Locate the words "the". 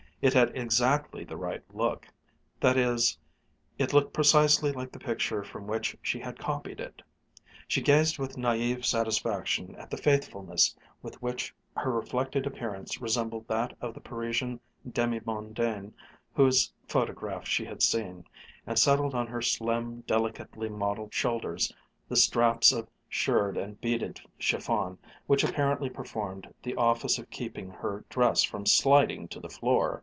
1.23-1.35, 4.91-4.99, 9.89-9.97, 13.95-13.99, 22.07-22.15, 26.61-26.75, 29.39-29.49